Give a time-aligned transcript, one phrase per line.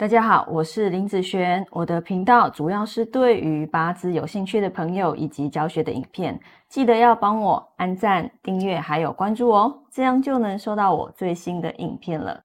[0.00, 1.62] 大家好，我是林子璇。
[1.70, 12.42] 我的频道主要是对于八字有兴趣的朋友以及教学的影片，记得要帮我按赞、订阅还有关注哦，这样就能收到我最新的影片了。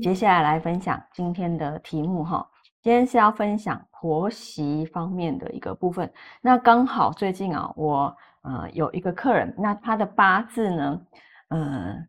[0.00, 2.48] 接下来来分享今天的题目哈，
[2.80, 6.08] 今天是要分享婆媳方面的一个部分。
[6.40, 11.00] 那刚好最近啊，我呃有一个客人，那他的八字呢，
[11.48, 12.08] 嗯，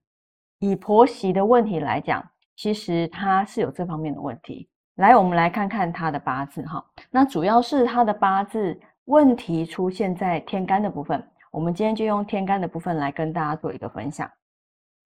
[0.59, 2.23] 以婆媳的问题来讲。
[2.61, 4.69] 其实他是有这方面的问题。
[4.97, 6.85] 来，我们来看看他的八字哈。
[7.09, 11.27] 那主要是他的八字问题出现在天干的部分。
[11.49, 14.29] 我们今天就用天干的部分来跟大家做一个分享。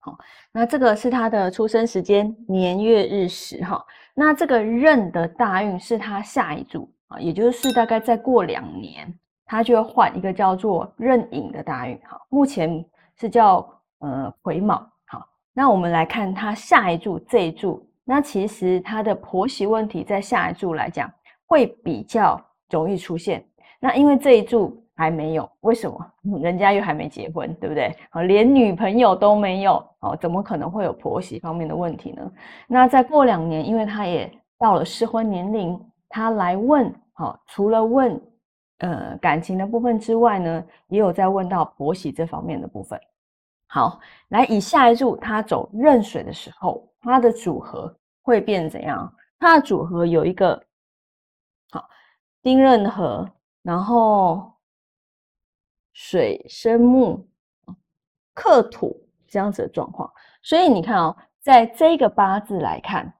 [0.00, 0.18] 好，
[0.52, 3.82] 那这个是他的出生时间年月日时哈。
[4.14, 12.20] 那这个壬的大运是他下一柱啊，也就是大概再过两年，他就要换一个叫做壬寅的大运哈。
[12.28, 12.84] 目前
[13.18, 13.66] 是叫
[14.00, 14.86] 呃癸卯。
[15.58, 21.10] 那我们来看他下一柱这一柱，那其实他的婆媳问题在下一柱来讲
[21.46, 23.42] 会比较容易出现。
[23.80, 26.12] 那因为这一柱还没有，为什么？
[26.42, 27.90] 人家又还没结婚，对不对？
[28.10, 32.30] 好，连女朋友都没有，哦，怎么可能会有婆媳方面的问题呢？
[32.68, 38.20] 那再过两年，因为他也到了适婚年龄，他来问，好，除了问
[38.80, 43.00] 呃感情的部分之外呢，也有在问到婆媳这方面的部分。
[43.68, 49.12] 好，来以下一柱，它走壬水的时候，它的组合会变怎样？
[49.38, 50.64] 它的组合有一个
[51.70, 51.88] 好
[52.42, 53.28] 丁壬合，
[53.62, 54.52] 然后
[55.92, 57.28] 水生木
[58.32, 60.10] 克土这样子的状况。
[60.42, 63.12] 所以你看哦，在这个八字来看，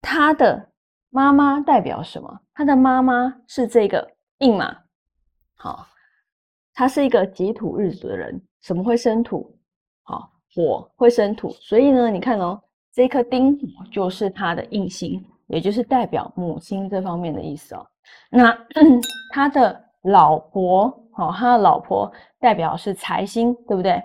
[0.00, 0.72] 他的
[1.10, 2.40] 妈妈代表什么？
[2.54, 4.76] 他的妈妈是这个印嘛，
[5.54, 5.86] 好，
[6.72, 8.42] 他是一个己土日主的人。
[8.66, 9.48] 什么会生土？
[10.02, 12.60] 好，火会生土，所以呢，你看哦，
[12.92, 13.56] 这颗丁
[13.92, 17.86] 就是他的印星，也就是代表母亲这方面的意思哦。
[18.28, 18.50] 那
[19.32, 22.10] 他的老婆，好，他的老婆
[22.40, 24.02] 代表是财星，对不对？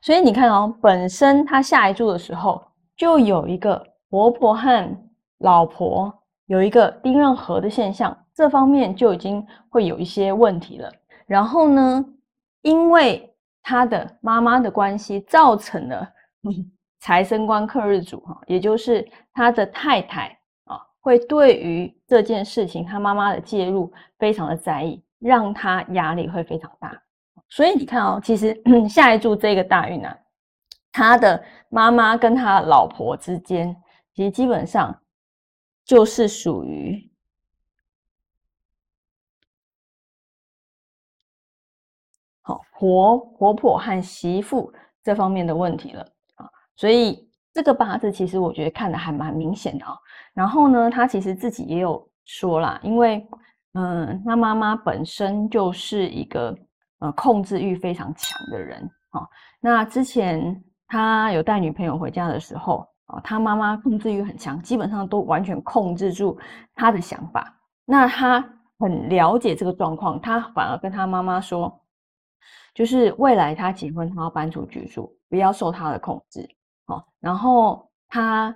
[0.00, 2.60] 所以你看哦，本身他下一柱的时候
[2.96, 3.80] 就有一个
[4.10, 4.96] 婆婆和
[5.38, 6.12] 老婆
[6.46, 10.90] 有一个丁壬合的现象，这方面就已经会有一些问题了。
[11.24, 12.04] 然后呢，
[12.62, 13.31] 因为
[13.62, 16.08] 他的妈妈的关系造成了
[17.00, 20.28] 财生官克日主哈，也就是他的太太
[20.64, 27.00] 啊，会对于这件事情他妈妈的介入非常的在意，让他压力会非常大。
[27.48, 30.16] 所以你看哦，其实 下一柱这个大运啊，
[30.90, 33.76] 他的妈妈跟他老婆之间，
[34.14, 34.98] 其实基本上
[35.84, 37.11] 就是属于。
[42.42, 44.72] 好婆婆婆和媳妇
[45.04, 46.02] 这方面的问题了
[46.34, 49.96] 啊，所以这个八字其实我觉得看的还蛮明显的啊。
[50.34, 53.24] 然后呢，他其实自己也有说啦，因为
[53.74, 56.56] 嗯，他妈妈本身就是一个
[56.98, 58.80] 呃控制欲非常强的人
[59.10, 59.26] 啊。
[59.60, 66.36] 那之前他有带女朋友回家的时候啊，他妈妈控制欲很强，基本上都完全控制住
[66.74, 67.54] 他的想法。
[67.84, 68.44] 那他
[68.78, 71.78] 很了解这个状况，他反而跟他妈妈说。
[72.74, 76.48] 就是未来他结婚，他要搬出居住，不要受他的控制，
[76.86, 77.04] 哦。
[77.20, 78.54] 然后他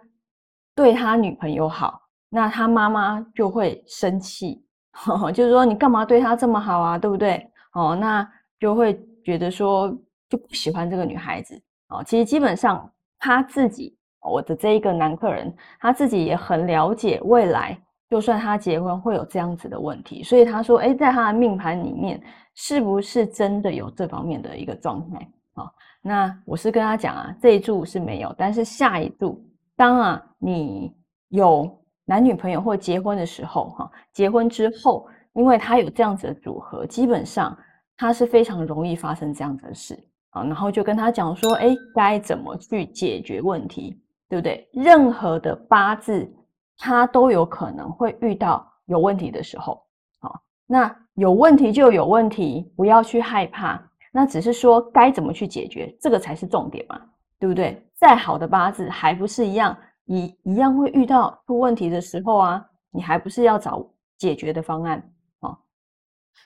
[0.74, 4.64] 对他女朋友好，那他妈妈就会生气，
[5.34, 7.50] 就是说你干嘛对他这么好啊，对不对？
[7.72, 8.26] 哦，那
[8.58, 9.88] 就会觉得说
[10.28, 12.02] 就不喜欢这个女孩子，哦。
[12.04, 17.78] 其实基本上他自己，我的这一个男客人，他自己也很了解未来。
[18.08, 22.22] 就算他结婚会有这样子的问题，所以他说：“哎，在他的命盘里面，
[22.54, 25.72] 是不是真的有这方面的一个状态？”好，
[26.02, 29.44] 那我是跟他讲啊，这一柱是没有，但是下一柱，
[29.76, 30.94] 当啊你
[31.30, 31.68] 有
[32.04, 37.58] 男女朋友或结婚的时候，哈，结婚之后，因为他有这样子的组合，基本上
[37.96, 39.98] 他是非常容易发生这样子的事
[40.30, 40.44] 啊。
[40.44, 44.68] 然后就跟他讲说：“哎，该怎么去解决问题，对不对？
[44.72, 46.32] 任何的八字。”
[46.78, 49.82] 他都有可能会遇到有问题的时候，
[50.18, 53.82] 好，那有问题就有问题，不要去害怕，
[54.12, 57.00] 那只是说该怎么去解决，这个才是重点嘛，
[57.38, 57.82] 对不对？
[57.94, 63.82] 再好的八字还不是一样，一一样会遇到出问题的时候啊，你还不是要找
[64.18, 65.02] 解决的方案
[65.40, 65.58] 哦？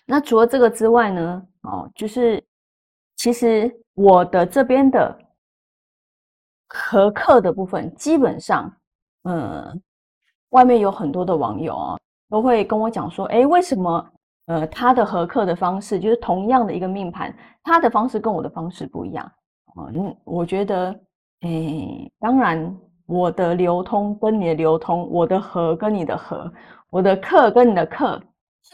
[0.06, 2.42] 那除了这个之外呢，哦，就是
[3.16, 5.18] 其实我的这边的
[6.68, 8.72] 合课的部分，基本上，
[9.24, 9.82] 嗯。
[10.50, 11.98] 外面有很多的网友啊，
[12.28, 14.06] 都会跟我讲说，哎，为什么
[14.46, 19.24] 呃他的合课的方式，就是同样的一个命盘，他的方式跟我的方式不一样？
[19.76, 20.90] 啊，嗯，我觉得，
[21.40, 22.76] 哎，当然
[23.06, 26.52] 我的流通跟你的流通，我的和跟你的和，
[26.90, 28.20] 我的课跟你的课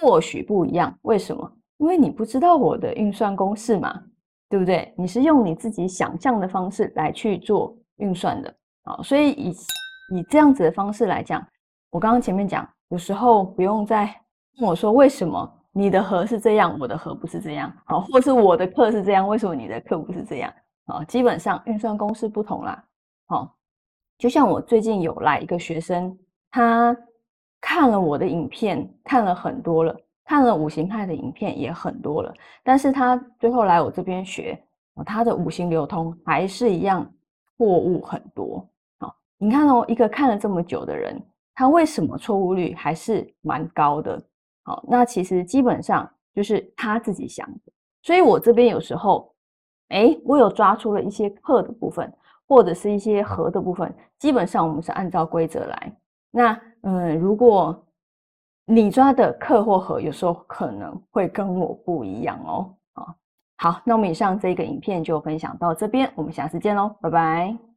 [0.01, 0.93] 或许不一样。
[1.03, 1.53] 为什么？
[1.79, 4.03] 因为你不知道我的运算公式嘛，
[4.49, 4.95] 对不对？
[4.97, 9.51] 你是用你自己想象的方式来去做运算的啊，所以以
[10.15, 11.47] 以这样子的方式来讲，
[11.97, 14.03] 我刚刚前面讲，有时候不用再
[14.59, 20.53] 问我说为什么你的和是这样，我的和不是这样，好，或是我的课是这样，为什么你的课不是这样？
[20.85, 22.85] 啊，基本上运算公式不同啦，
[23.29, 23.57] 好，
[24.19, 26.15] 就像我最近有来一个学生，
[26.51, 26.95] 他
[27.63, 29.97] 看了我的影片，看了很多了。
[30.27, 32.31] 看了五行派的影片也很多了，
[32.63, 34.63] 但是他最后来我这边学，
[35.07, 37.11] 他的五行流通还是一样
[37.57, 38.69] 错误很多。
[38.99, 41.19] 好，你看哦，一个看了这么久的人，
[41.57, 44.23] 他为什么错误率还是蛮高的？
[44.63, 47.59] 好，那其实基本上就是他自己想的。
[48.03, 49.35] 所以我这边有时候，
[49.89, 52.13] 哎，我有抓出了一些克的部分，
[52.47, 55.97] 或者是一些和的部分，基本上我们是按照规则来。
[56.31, 57.85] 那嗯，如果
[58.67, 62.73] 你抓的客或和有时候可能会跟我不一样哦。
[63.59, 67.76] 好，那我们以上这个影片就分享到这边，我们下次见喽，拜拜。